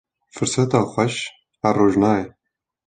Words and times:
Firseta 0.35 0.81
xewş 0.91 1.17
her 1.61 1.75
roj 1.79 1.93
nayê 2.01 2.25